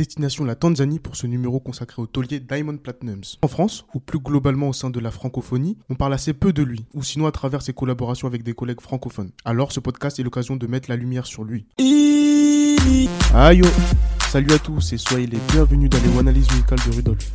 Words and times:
Destination 0.00 0.46
la 0.46 0.54
Tanzanie 0.54 0.98
pour 0.98 1.14
ce 1.14 1.26
numéro 1.26 1.60
consacré 1.60 2.00
au 2.00 2.06
taulier 2.06 2.40
Diamond 2.40 2.78
Platnumz. 2.78 3.36
En 3.42 3.48
France, 3.48 3.84
ou 3.92 4.00
plus 4.00 4.18
globalement 4.18 4.70
au 4.70 4.72
sein 4.72 4.88
de 4.88 4.98
la 4.98 5.10
francophonie, 5.10 5.76
on 5.90 5.94
parle 5.94 6.14
assez 6.14 6.32
peu 6.32 6.54
de 6.54 6.62
lui, 6.62 6.86
ou 6.94 7.02
sinon 7.02 7.26
à 7.26 7.32
travers 7.32 7.60
ses 7.60 7.74
collaborations 7.74 8.26
avec 8.26 8.42
des 8.42 8.54
collègues 8.54 8.80
francophones. 8.80 9.30
Alors 9.44 9.72
ce 9.72 9.80
podcast 9.80 10.18
est 10.18 10.22
l'occasion 10.22 10.56
de 10.56 10.66
mettre 10.66 10.88
la 10.88 10.96
lumière 10.96 11.26
sur 11.26 11.44
lui. 11.44 11.66
Aïe 13.34 13.60
Salut 14.30 14.54
à 14.54 14.58
tous 14.58 14.94
et 14.94 14.96
soyez 14.96 15.26
les 15.26 15.38
bienvenus 15.52 15.90
dans 15.90 15.98
les 15.98 16.18
analyses 16.18 16.50
musicales 16.50 16.78
de 16.86 16.96
Rudolf. 16.96 17.30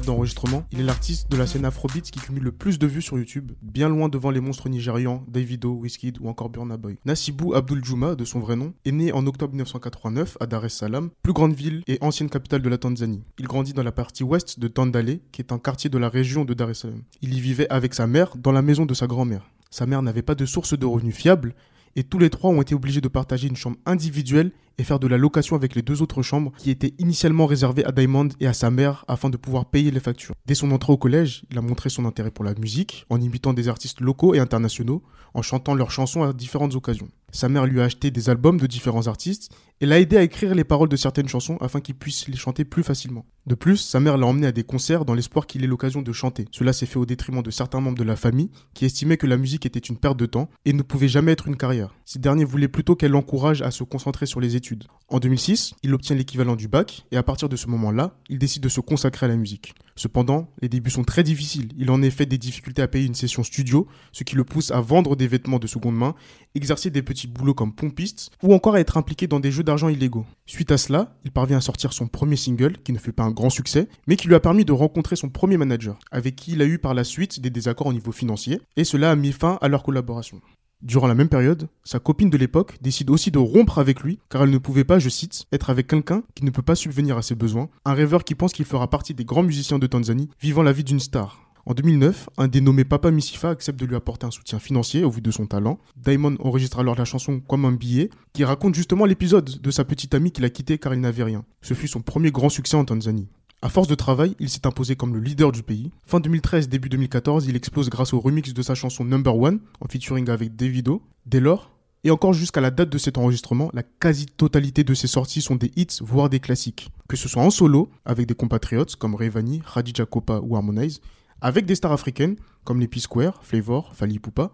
D'enregistrement, 0.00 0.64
il 0.72 0.80
est 0.80 0.84
l'artiste 0.84 1.30
de 1.30 1.36
la 1.36 1.46
scène 1.46 1.64
Afrobeats 1.64 2.00
qui 2.00 2.18
cumule 2.18 2.42
le 2.42 2.52
plus 2.52 2.78
de 2.78 2.86
vues 2.86 3.02
sur 3.02 3.18
YouTube, 3.18 3.52
bien 3.62 3.88
loin 3.88 4.08
devant 4.08 4.30
les 4.30 4.40
monstres 4.40 4.68
nigérians 4.68 5.24
Davido, 5.28 5.72
Wizkid 5.72 6.18
ou 6.20 6.28
encore 6.28 6.48
Burna 6.48 6.76
Boy. 6.76 6.96
Nassibou 7.04 7.54
Abdul 7.54 7.84
Juma, 7.84 8.14
de 8.14 8.24
son 8.24 8.40
vrai 8.40 8.56
nom, 8.56 8.72
est 8.84 8.92
né 8.92 9.12
en 9.12 9.26
octobre 9.26 9.52
1989 9.52 10.36
à 10.40 10.46
Dar 10.46 10.64
es 10.64 10.68
Salaam, 10.68 11.10
plus 11.22 11.32
grande 11.32 11.54
ville 11.54 11.82
et 11.86 11.98
ancienne 12.00 12.30
capitale 12.30 12.62
de 12.62 12.68
la 12.68 12.78
Tanzanie. 12.78 13.22
Il 13.38 13.46
grandit 13.46 13.72
dans 13.72 13.82
la 13.82 13.92
partie 13.92 14.24
ouest 14.24 14.58
de 14.58 14.68
Tandale, 14.68 15.20
qui 15.32 15.40
est 15.40 15.52
un 15.52 15.58
quartier 15.58 15.90
de 15.90 15.98
la 15.98 16.08
région 16.08 16.44
de 16.44 16.54
Dar 16.54 16.70
es 16.70 16.74
Salaam. 16.74 17.02
Il 17.22 17.34
y 17.34 17.40
vivait 17.40 17.68
avec 17.70 17.94
sa 17.94 18.06
mère 18.06 18.36
dans 18.36 18.52
la 18.52 18.62
maison 18.62 18.86
de 18.86 18.94
sa 18.94 19.06
grand-mère. 19.06 19.50
Sa 19.70 19.86
mère 19.86 20.02
n'avait 20.02 20.22
pas 20.22 20.34
de 20.34 20.46
source 20.46 20.78
de 20.78 20.86
revenus 20.86 21.14
fiable, 21.14 21.54
et 21.96 22.04
tous 22.04 22.18
les 22.18 22.30
trois 22.30 22.50
ont 22.50 22.62
été 22.62 22.74
obligés 22.74 23.00
de 23.00 23.08
partager 23.08 23.48
une 23.48 23.56
chambre 23.56 23.76
individuelle 23.86 24.52
et 24.78 24.84
faire 24.84 24.98
de 24.98 25.06
la 25.06 25.18
location 25.18 25.56
avec 25.56 25.74
les 25.74 25.82
deux 25.82 26.02
autres 26.02 26.22
chambres 26.22 26.52
qui 26.58 26.70
étaient 26.70 26.94
initialement 26.98 27.46
réservées 27.46 27.84
à 27.84 27.92
Diamond 27.92 28.28
et 28.40 28.46
à 28.46 28.52
sa 28.52 28.70
mère 28.70 29.04
afin 29.08 29.30
de 29.30 29.36
pouvoir 29.36 29.66
payer 29.66 29.90
les 29.90 30.00
factures. 30.00 30.34
Dès 30.46 30.54
son 30.54 30.70
entrée 30.70 30.92
au 30.92 30.96
collège, 30.96 31.44
il 31.50 31.58
a 31.58 31.62
montré 31.62 31.90
son 31.90 32.04
intérêt 32.04 32.30
pour 32.30 32.44
la 32.44 32.54
musique 32.54 33.06
en 33.10 33.20
imitant 33.20 33.52
des 33.52 33.68
artistes 33.68 34.00
locaux 34.00 34.34
et 34.34 34.38
internationaux, 34.38 35.02
en 35.34 35.42
chantant 35.42 35.74
leurs 35.74 35.90
chansons 35.90 36.22
à 36.22 36.32
différentes 36.32 36.74
occasions. 36.74 37.08
Sa 37.32 37.48
mère 37.48 37.66
lui 37.66 37.80
a 37.80 37.84
acheté 37.84 38.12
des 38.12 38.30
albums 38.30 38.60
de 38.60 38.68
différents 38.68 39.08
artistes 39.08 39.50
et 39.80 39.86
l'a 39.86 39.98
aidé 39.98 40.16
à 40.16 40.22
écrire 40.22 40.54
les 40.54 40.62
paroles 40.62 40.88
de 40.88 40.94
certaines 40.94 41.26
chansons 41.26 41.56
afin 41.60 41.80
qu'il 41.80 41.96
puisse 41.96 42.28
les 42.28 42.36
chanter 42.36 42.64
plus 42.64 42.84
facilement. 42.84 43.26
De 43.46 43.56
plus, 43.56 43.76
sa 43.76 43.98
mère 43.98 44.16
l'a 44.16 44.26
emmené 44.26 44.46
à 44.46 44.52
des 44.52 44.62
concerts 44.62 45.04
dans 45.04 45.14
l'espoir 45.14 45.48
qu'il 45.48 45.64
ait 45.64 45.66
l'occasion 45.66 46.00
de 46.00 46.12
chanter. 46.12 46.46
Cela 46.52 46.72
s'est 46.72 46.86
fait 46.86 46.98
au 46.98 47.06
détriment 47.06 47.42
de 47.42 47.50
certains 47.50 47.80
membres 47.80 47.98
de 47.98 48.04
la 48.04 48.14
famille 48.14 48.50
qui 48.72 48.84
estimaient 48.84 49.16
que 49.16 49.26
la 49.26 49.36
musique 49.36 49.66
était 49.66 49.80
une 49.80 49.96
perte 49.96 50.16
de 50.16 50.26
temps 50.26 50.48
et 50.64 50.72
ne 50.72 50.82
pouvait 50.82 51.08
jamais 51.08 51.32
être 51.32 51.48
une 51.48 51.56
carrière. 51.56 51.96
Ces 52.04 52.20
derniers 52.20 52.44
voulaient 52.44 52.68
plutôt 52.68 52.94
qu'elle 52.94 53.10
l'encourage 53.10 53.62
à 53.62 53.72
se 53.72 53.82
concentrer 53.82 54.26
sur 54.26 54.38
les 54.38 54.54
études. 54.54 54.63
En 55.08 55.18
2006, 55.20 55.74
il 55.82 55.92
obtient 55.94 56.16
l'équivalent 56.16 56.56
du 56.56 56.66
bac 56.66 57.04
et 57.12 57.16
à 57.16 57.22
partir 57.22 57.48
de 57.48 57.56
ce 57.56 57.66
moment-là, 57.68 58.16
il 58.30 58.38
décide 58.38 58.62
de 58.62 58.68
se 58.68 58.80
consacrer 58.80 59.26
à 59.26 59.28
la 59.28 59.36
musique. 59.36 59.74
Cependant, 59.96 60.48
les 60.62 60.68
débuts 60.68 60.90
sont 60.90 61.04
très 61.04 61.22
difficiles. 61.22 61.68
Il 61.78 61.90
en 61.90 62.02
effet 62.02 62.26
des 62.26 62.38
difficultés 62.38 62.82
à 62.82 62.88
payer 62.88 63.06
une 63.06 63.14
session 63.14 63.42
studio, 63.42 63.86
ce 64.12 64.24
qui 64.24 64.34
le 64.34 64.44
pousse 64.44 64.70
à 64.70 64.80
vendre 64.80 65.14
des 65.14 65.28
vêtements 65.28 65.58
de 65.58 65.66
seconde 65.66 65.96
main, 65.96 66.14
exercer 66.54 66.90
des 66.90 67.02
petits 67.02 67.26
boulots 67.26 67.54
comme 67.54 67.74
pompiste 67.74 68.30
ou 68.42 68.54
encore 68.54 68.74
à 68.74 68.80
être 68.80 68.96
impliqué 68.96 69.26
dans 69.26 69.40
des 69.40 69.52
jeux 69.52 69.62
d'argent 69.62 69.88
illégaux. 69.88 70.26
Suite 70.46 70.72
à 70.72 70.78
cela, 70.78 71.14
il 71.24 71.30
parvient 71.30 71.58
à 71.58 71.60
sortir 71.60 71.92
son 71.92 72.08
premier 72.08 72.36
single, 72.36 72.78
qui 72.78 72.92
ne 72.92 72.98
fut 72.98 73.12
pas 73.12 73.24
un 73.24 73.30
grand 73.30 73.50
succès, 73.50 73.88
mais 74.06 74.16
qui 74.16 74.26
lui 74.26 74.34
a 74.34 74.40
permis 74.40 74.64
de 74.64 74.72
rencontrer 74.72 75.16
son 75.16 75.28
premier 75.28 75.58
manager, 75.58 75.98
avec 76.10 76.34
qui 76.34 76.52
il 76.52 76.62
a 76.62 76.66
eu 76.66 76.78
par 76.78 76.94
la 76.94 77.04
suite 77.04 77.40
des 77.40 77.50
désaccords 77.50 77.88
au 77.88 77.92
niveau 77.92 78.12
financier, 78.12 78.60
et 78.76 78.84
cela 78.84 79.10
a 79.10 79.16
mis 79.16 79.32
fin 79.32 79.58
à 79.60 79.68
leur 79.68 79.82
collaboration. 79.82 80.40
Durant 80.84 81.06
la 81.06 81.14
même 81.14 81.30
période, 81.30 81.68
sa 81.82 81.98
copine 81.98 82.28
de 82.28 82.36
l'époque 82.36 82.76
décide 82.82 83.08
aussi 83.08 83.30
de 83.30 83.38
rompre 83.38 83.78
avec 83.78 84.00
lui 84.00 84.18
car 84.28 84.42
elle 84.42 84.50
ne 84.50 84.58
pouvait 84.58 84.84
pas, 84.84 84.98
je 84.98 85.08
cite, 85.08 85.46
être 85.50 85.70
avec 85.70 85.86
quelqu'un 85.86 86.22
qui 86.34 86.44
ne 86.44 86.50
peut 86.50 86.60
pas 86.60 86.74
subvenir 86.74 87.16
à 87.16 87.22
ses 87.22 87.34
besoins, 87.34 87.70
un 87.86 87.94
rêveur 87.94 88.22
qui 88.22 88.34
pense 88.34 88.52
qu'il 88.52 88.66
fera 88.66 88.90
partie 88.90 89.14
des 89.14 89.24
grands 89.24 89.42
musiciens 89.42 89.78
de 89.78 89.86
Tanzanie, 89.86 90.28
vivant 90.42 90.62
la 90.62 90.72
vie 90.72 90.84
d'une 90.84 91.00
star. 91.00 91.40
En 91.64 91.72
2009, 91.72 92.28
un 92.36 92.48
dénommé 92.48 92.84
Papa 92.84 93.10
Missifa 93.10 93.48
accepte 93.48 93.80
de 93.80 93.86
lui 93.86 93.96
apporter 93.96 94.26
un 94.26 94.30
soutien 94.30 94.58
financier 94.58 95.04
au 95.04 95.10
vu 95.10 95.22
de 95.22 95.30
son 95.30 95.46
talent. 95.46 95.78
Diamond 95.96 96.36
enregistre 96.40 96.78
alors 96.78 96.96
la 96.96 97.06
chanson 97.06 97.40
Comme 97.40 97.64
un 97.64 97.72
billet, 97.72 98.10
qui 98.34 98.44
raconte 98.44 98.74
justement 98.74 99.06
l'épisode 99.06 99.62
de 99.62 99.70
sa 99.70 99.86
petite 99.86 100.14
amie 100.14 100.32
qu'il 100.32 100.44
a 100.44 100.50
quitté 100.50 100.76
car 100.76 100.92
il 100.92 101.00
n'avait 101.00 101.24
rien. 101.24 101.46
Ce 101.62 101.72
fut 101.72 101.88
son 101.88 102.02
premier 102.02 102.30
grand 102.30 102.50
succès 102.50 102.76
en 102.76 102.84
Tanzanie. 102.84 103.28
À 103.64 103.70
force 103.70 103.88
de 103.88 103.94
travail, 103.94 104.36
il 104.40 104.50
s'est 104.50 104.66
imposé 104.66 104.94
comme 104.94 105.14
le 105.14 105.20
leader 105.20 105.50
du 105.50 105.62
pays. 105.62 105.90
Fin 106.04 106.20
2013, 106.20 106.68
début 106.68 106.90
2014, 106.90 107.46
il 107.46 107.56
explose 107.56 107.88
grâce 107.88 108.12
au 108.12 108.20
remix 108.20 108.52
de 108.52 108.60
sa 108.60 108.74
chanson 108.74 109.06
Number 109.06 109.34
One, 109.34 109.58
en 109.80 109.88
featuring 109.88 110.28
avec 110.28 110.54
Davido. 110.54 111.00
Dès 111.24 111.40
lors, 111.40 111.70
et 112.04 112.10
encore 112.10 112.34
jusqu'à 112.34 112.60
la 112.60 112.70
date 112.70 112.90
de 112.90 112.98
cet 112.98 113.16
enregistrement, 113.16 113.70
la 113.72 113.82
quasi-totalité 113.82 114.84
de 114.84 114.92
ses 114.92 115.06
sorties 115.06 115.40
sont 115.40 115.54
des 115.54 115.72
hits, 115.76 116.02
voire 116.02 116.28
des 116.28 116.40
classiques. 116.40 116.90
Que 117.08 117.16
ce 117.16 117.26
soit 117.26 117.42
en 117.42 117.48
solo, 117.48 117.88
avec 118.04 118.26
des 118.26 118.34
compatriotes 118.34 118.96
comme 118.96 119.14
Rayvani, 119.14 119.62
Khadija 119.62 120.04
Kopa 120.04 120.40
ou 120.42 120.56
Harmonize, 120.56 121.00
avec 121.40 121.64
des 121.64 121.74
stars 121.74 121.92
africaines 121.92 122.36
comme 122.64 122.80
les 122.80 122.88
P-Square, 122.88 123.42
Flavor, 123.42 123.94
Fali 123.94 124.18
Poupa, 124.18 124.52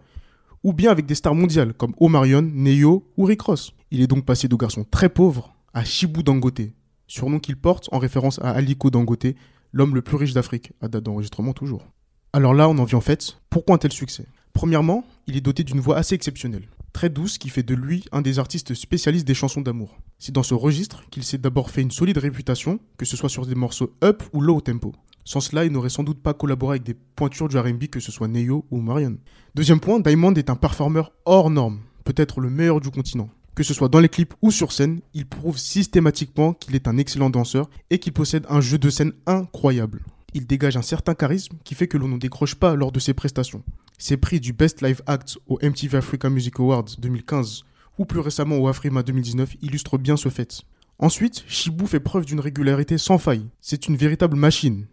ou 0.63 0.71
bien 0.71 0.89
avec 0.89 1.05
des 1.05 1.15
stars 1.15 1.35
mondiales 1.35 1.73
comme 1.73 1.95
Omarion, 1.99 2.43
Neo 2.43 3.11
ou 3.17 3.25
Rick 3.25 3.41
Ross. 3.41 3.73
Il 3.91 3.99
est 3.99 4.07
donc 4.07 4.23
passé 4.23 4.47
de 4.47 4.55
garçon 4.55 4.85
très 4.89 5.09
pauvre 5.09 5.53
à 5.73 5.83
Shibu 5.83 6.23
Dangote, 6.23 6.61
surnom 7.11 7.39
qu'il 7.39 7.57
porte 7.57 7.89
en 7.91 7.99
référence 7.99 8.39
à 8.39 8.51
Aliko 8.51 8.89
Dangote, 8.89 9.35
l'homme 9.73 9.95
le 9.95 10.01
plus 10.01 10.15
riche 10.15 10.33
d'Afrique, 10.33 10.71
à 10.81 10.87
date 10.87 11.03
d'enregistrement 11.03 11.51
toujours. 11.51 11.85
Alors 12.31 12.53
là, 12.53 12.69
on 12.69 12.77
en 12.77 12.85
vient 12.85 12.99
en 12.99 13.01
fait, 13.01 13.37
pourquoi 13.49 13.75
un 13.75 13.77
tel 13.77 13.91
succès? 13.91 14.25
Premièrement, 14.53 15.03
il 15.27 15.35
est 15.35 15.41
doté 15.41 15.63
d'une 15.63 15.81
voix 15.81 15.97
assez 15.97 16.15
exceptionnelle, 16.15 16.69
très 16.93 17.09
douce 17.09 17.37
qui 17.37 17.49
fait 17.49 17.63
de 17.63 17.75
lui 17.75 18.05
un 18.13 18.21
des 18.21 18.39
artistes 18.39 18.73
spécialistes 18.73 19.27
des 19.27 19.33
chansons 19.33 19.59
d'amour. 19.59 19.97
C'est 20.19 20.31
dans 20.31 20.43
ce 20.43 20.53
registre 20.53 21.03
qu'il 21.09 21.23
s'est 21.23 21.37
d'abord 21.37 21.69
fait 21.69 21.81
une 21.81 21.91
solide 21.91 22.17
réputation, 22.17 22.79
que 22.97 23.05
ce 23.05 23.17
soit 23.17 23.29
sur 23.29 23.45
des 23.45 23.55
morceaux 23.55 23.93
up 24.03 24.23
ou 24.31 24.39
low 24.39 24.61
tempo. 24.61 24.93
Sans 25.25 25.41
cela, 25.41 25.65
il 25.65 25.71
n'aurait 25.73 25.89
sans 25.89 26.03
doute 26.03 26.21
pas 26.21 26.33
collaboré 26.33 26.75
avec 26.75 26.83
des 26.83 26.93
pointures 26.93 27.49
du 27.49 27.57
RB, 27.57 27.87
que 27.87 27.99
ce 27.99 28.11
soit 28.11 28.29
Neo 28.29 28.65
ou 28.71 28.79
Marion. 28.79 29.17
Deuxième 29.53 29.81
point, 29.81 29.99
Diamond 29.99 30.33
est 30.33 30.49
un 30.49 30.55
performeur 30.55 31.11
hors 31.25 31.49
norme, 31.49 31.81
peut-être 32.05 32.39
le 32.39 32.49
meilleur 32.49 32.79
du 32.79 32.89
continent. 32.89 33.29
Que 33.61 33.67
ce 33.67 33.75
soit 33.75 33.89
dans 33.89 33.99
les 33.99 34.09
clips 34.09 34.33
ou 34.41 34.49
sur 34.49 34.71
scène, 34.71 35.01
il 35.13 35.27
prouve 35.27 35.59
systématiquement 35.59 36.53
qu'il 36.53 36.73
est 36.73 36.87
un 36.87 36.97
excellent 36.97 37.29
danseur 37.29 37.69
et 37.91 37.99
qu'il 37.99 38.11
possède 38.11 38.43
un 38.49 38.59
jeu 38.59 38.79
de 38.79 38.89
scène 38.89 39.13
incroyable. 39.27 40.01
Il 40.33 40.47
dégage 40.47 40.77
un 40.77 40.81
certain 40.81 41.13
charisme 41.13 41.57
qui 41.63 41.75
fait 41.75 41.87
que 41.87 41.99
l'on 41.99 42.07
ne 42.07 42.17
décroche 42.17 42.55
pas 42.55 42.73
lors 42.73 42.91
de 42.91 42.99
ses 42.99 43.13
prestations. 43.13 43.61
Ses 43.99 44.17
prix 44.17 44.39
du 44.39 44.51
Best 44.51 44.81
Live 44.81 45.03
Act 45.05 45.37
au 45.45 45.59
MTV 45.61 45.95
Africa 45.95 46.27
Music 46.31 46.59
Awards 46.59 46.87
2015 46.97 47.61
ou 47.99 48.05
plus 48.05 48.19
récemment 48.19 48.57
au 48.57 48.67
Afrima 48.67 49.03
2019 49.03 49.57
illustrent 49.61 49.99
bien 49.99 50.17
ce 50.17 50.29
fait. 50.29 50.63
Ensuite, 50.97 51.43
Shibu 51.47 51.85
fait 51.85 51.99
preuve 51.99 52.25
d'une 52.25 52.39
régularité 52.39 52.97
sans 52.97 53.19
faille. 53.19 53.45
C'est 53.61 53.87
une 53.87 53.95
véritable 53.95 54.37
machine. 54.37 54.87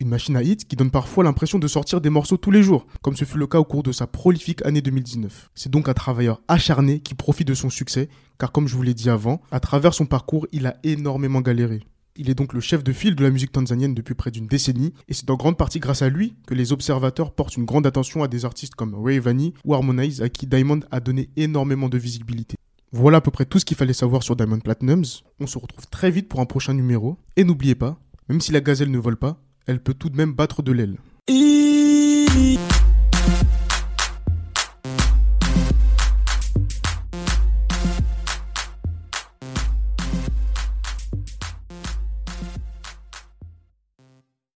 Une 0.00 0.08
machine 0.08 0.36
à 0.36 0.42
hits 0.42 0.56
qui 0.56 0.74
donne 0.74 0.90
parfois 0.90 1.22
l'impression 1.22 1.60
de 1.60 1.68
sortir 1.68 2.00
des 2.00 2.10
morceaux 2.10 2.36
tous 2.36 2.50
les 2.50 2.64
jours, 2.64 2.86
comme 3.00 3.16
ce 3.16 3.24
fut 3.24 3.38
le 3.38 3.46
cas 3.46 3.60
au 3.60 3.64
cours 3.64 3.84
de 3.84 3.92
sa 3.92 4.08
prolifique 4.08 4.64
année 4.66 4.82
2019. 4.82 5.50
C'est 5.54 5.70
donc 5.70 5.88
un 5.88 5.94
travailleur 5.94 6.40
acharné 6.48 6.98
qui 6.98 7.14
profite 7.14 7.46
de 7.46 7.54
son 7.54 7.70
succès, 7.70 8.08
car 8.36 8.50
comme 8.50 8.66
je 8.66 8.74
vous 8.74 8.82
l'ai 8.82 8.92
dit 8.92 9.08
avant, 9.08 9.40
à 9.52 9.60
travers 9.60 9.94
son 9.94 10.06
parcours, 10.06 10.48
il 10.50 10.66
a 10.66 10.76
énormément 10.82 11.40
galéré. 11.40 11.80
Il 12.16 12.28
est 12.28 12.34
donc 12.34 12.52
le 12.54 12.60
chef 12.60 12.82
de 12.82 12.92
file 12.92 13.14
de 13.14 13.22
la 13.22 13.30
musique 13.30 13.52
tanzanienne 13.52 13.94
depuis 13.94 14.14
près 14.14 14.32
d'une 14.32 14.48
décennie, 14.48 14.92
et 15.06 15.14
c'est 15.14 15.30
en 15.30 15.36
grande 15.36 15.56
partie 15.56 15.78
grâce 15.78 16.02
à 16.02 16.08
lui 16.08 16.34
que 16.46 16.54
les 16.54 16.72
observateurs 16.72 17.32
portent 17.32 17.56
une 17.56 17.64
grande 17.64 17.86
attention 17.86 18.24
à 18.24 18.28
des 18.28 18.44
artistes 18.44 18.74
comme 18.74 18.96
Ray 18.96 19.20
Vanny 19.20 19.54
ou 19.64 19.74
Harmonize, 19.74 20.22
à 20.22 20.28
qui 20.28 20.48
Diamond 20.48 20.80
a 20.90 20.98
donné 20.98 21.30
énormément 21.36 21.88
de 21.88 21.98
visibilité. 21.98 22.56
Voilà 22.90 23.18
à 23.18 23.20
peu 23.20 23.30
près 23.30 23.46
tout 23.46 23.60
ce 23.60 23.64
qu'il 23.64 23.76
fallait 23.76 23.92
savoir 23.92 24.24
sur 24.24 24.34
Diamond 24.34 24.58
Platinums. 24.58 25.22
On 25.40 25.46
se 25.46 25.58
retrouve 25.58 25.86
très 25.88 26.10
vite 26.10 26.28
pour 26.28 26.40
un 26.40 26.46
prochain 26.46 26.74
numéro, 26.74 27.16
et 27.36 27.44
n'oubliez 27.44 27.74
pas, 27.76 27.98
même 28.28 28.40
si 28.40 28.52
la 28.52 28.60
gazelle 28.60 28.90
ne 28.90 28.98
vole 28.98 29.16
pas, 29.16 29.40
elle 29.66 29.80
peut 29.80 29.94
tout 29.94 30.10
de 30.10 30.16
même 30.16 30.32
battre 30.32 30.62
de 30.62 30.72
l'aile. 30.72 30.96